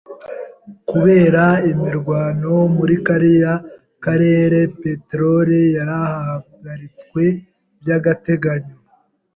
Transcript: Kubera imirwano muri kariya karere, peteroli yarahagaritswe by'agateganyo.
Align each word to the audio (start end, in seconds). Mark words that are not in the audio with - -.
Kubera 0.89 1.43
imirwano 1.71 2.53
muri 2.75 2.95
kariya 3.05 3.53
karere, 4.03 4.59
peteroli 4.81 5.59
yarahagaritswe 5.75 7.23
by'agateganyo. 7.81 8.77